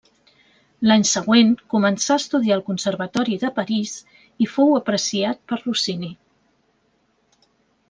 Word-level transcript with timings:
L'any 0.91 1.03
següent 1.09 1.51
començà 1.73 2.13
a 2.15 2.21
estudiar 2.21 2.55
al 2.57 2.63
Conservatori 2.69 3.37
de 3.45 3.53
París 3.59 3.93
i 4.47 4.49
fou 4.55 4.73
apreciat 4.81 5.45
per 5.53 5.61
Rossini. 5.63 6.11